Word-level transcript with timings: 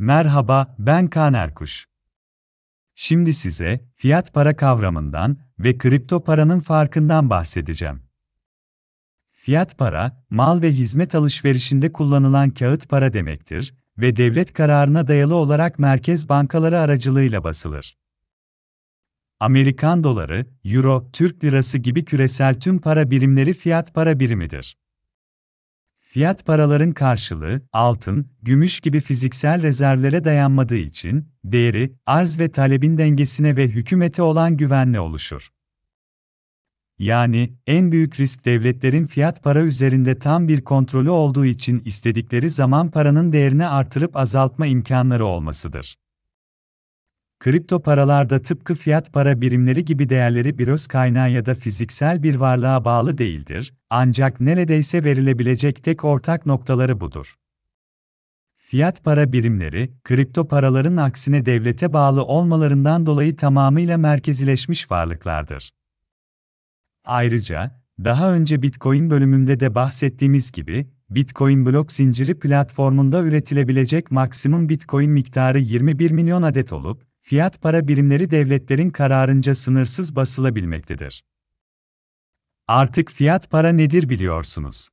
Merhaba, 0.00 0.74
ben 0.78 1.06
Kaan 1.06 1.34
Erkuş. 1.34 1.86
Şimdi 2.94 3.34
size 3.34 3.80
fiyat 3.94 4.34
para 4.34 4.56
kavramından 4.56 5.38
ve 5.58 5.78
kripto 5.78 6.24
paranın 6.24 6.60
farkından 6.60 7.30
bahsedeceğim. 7.30 8.02
Fiyat 9.32 9.78
para, 9.78 10.24
mal 10.30 10.62
ve 10.62 10.72
hizmet 10.72 11.14
alışverişinde 11.14 11.92
kullanılan 11.92 12.50
kağıt 12.50 12.88
para 12.88 13.12
demektir 13.12 13.74
ve 13.98 14.16
devlet 14.16 14.52
kararına 14.52 15.08
dayalı 15.08 15.34
olarak 15.34 15.78
merkez 15.78 16.28
bankaları 16.28 16.80
aracılığıyla 16.80 17.44
basılır. 17.44 17.96
Amerikan 19.40 20.04
doları, 20.04 20.46
euro, 20.64 21.10
Türk 21.12 21.44
lirası 21.44 21.78
gibi 21.78 22.04
küresel 22.04 22.60
tüm 22.60 22.80
para 22.80 23.10
birimleri 23.10 23.52
fiyat 23.52 23.94
para 23.94 24.20
birimidir. 24.20 24.76
Fiyat 26.10 26.46
paraların 26.46 26.92
karşılığı, 26.92 27.62
altın, 27.72 28.26
gümüş 28.42 28.80
gibi 28.80 29.00
fiziksel 29.00 29.62
rezervlere 29.62 30.24
dayanmadığı 30.24 30.76
için, 30.76 31.28
değeri, 31.44 31.92
arz 32.06 32.38
ve 32.38 32.48
talebin 32.48 32.98
dengesine 32.98 33.56
ve 33.56 33.68
hükümete 33.68 34.22
olan 34.22 34.56
güvenle 34.56 35.00
oluşur. 35.00 35.48
Yani, 36.98 37.52
en 37.66 37.92
büyük 37.92 38.20
risk 38.20 38.44
devletlerin 38.44 39.06
fiyat 39.06 39.42
para 39.42 39.60
üzerinde 39.60 40.18
tam 40.18 40.48
bir 40.48 40.64
kontrolü 40.64 41.10
olduğu 41.10 41.44
için 41.44 41.82
istedikleri 41.84 42.50
zaman 42.50 42.90
paranın 42.90 43.32
değerini 43.32 43.66
artırıp 43.66 44.16
azaltma 44.16 44.66
imkanları 44.66 45.26
olmasıdır. 45.26 45.96
Kripto 47.40 47.82
paralarda 47.82 48.42
tıpkı 48.42 48.74
fiyat 48.74 49.12
para 49.12 49.40
birimleri 49.40 49.84
gibi 49.84 50.08
değerleri 50.08 50.58
bir 50.58 50.68
öz 50.68 50.86
kaynağı 50.86 51.30
ya 51.30 51.46
da 51.46 51.54
fiziksel 51.54 52.22
bir 52.22 52.34
varlığa 52.34 52.84
bağlı 52.84 53.18
değildir, 53.18 53.74
ancak 53.90 54.40
neredeyse 54.40 55.04
verilebilecek 55.04 55.84
tek 55.84 56.04
ortak 56.04 56.46
noktaları 56.46 57.00
budur. 57.00 57.34
Fiyat 58.56 59.04
para 59.04 59.32
birimleri, 59.32 59.90
kripto 60.04 60.48
paraların 60.48 60.96
aksine 60.96 61.46
devlete 61.46 61.92
bağlı 61.92 62.24
olmalarından 62.24 63.06
dolayı 63.06 63.36
tamamıyla 63.36 63.98
merkezileşmiş 63.98 64.90
varlıklardır. 64.90 65.70
Ayrıca, 67.04 67.82
daha 68.04 68.32
önce 68.32 68.62
Bitcoin 68.62 69.10
bölümünde 69.10 69.60
de 69.60 69.74
bahsettiğimiz 69.74 70.52
gibi, 70.52 70.86
Bitcoin 71.10 71.66
blok 71.66 71.92
zinciri 71.92 72.38
platformunda 72.38 73.22
üretilebilecek 73.22 74.10
maksimum 74.10 74.68
Bitcoin 74.68 75.10
miktarı 75.10 75.58
21 75.58 76.10
milyon 76.10 76.42
adet 76.42 76.72
olup, 76.72 77.07
fiyat 77.28 77.62
para 77.62 77.88
birimleri 77.88 78.30
devletlerin 78.30 78.90
kararınca 78.90 79.54
sınırsız 79.54 80.16
basılabilmektedir. 80.16 81.24
Artık 82.66 83.10
fiyat 83.10 83.50
para 83.50 83.72
nedir 83.72 84.08
biliyorsunuz. 84.08 84.88